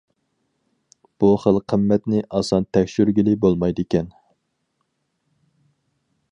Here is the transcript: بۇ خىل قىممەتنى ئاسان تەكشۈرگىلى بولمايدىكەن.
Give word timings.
بۇ 1.23 1.29
خىل 1.43 1.59
قىممەتنى 1.73 2.23
ئاسان 2.39 2.65
تەكشۈرگىلى 2.77 3.37
بولمايدىكەن. 3.43 4.11